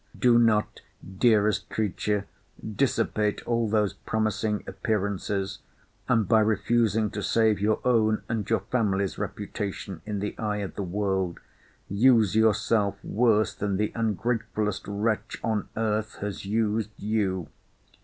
[0.17, 0.81] Do not,
[1.19, 2.25] dearest creature,
[2.67, 5.59] dissipate all those promising appearances,
[6.09, 10.73] and by refusing to save your own and your family's reputation in the eye of
[10.73, 11.39] the world,
[11.87, 17.49] use yourself worse than the ungratefullest wretch on earth has used you.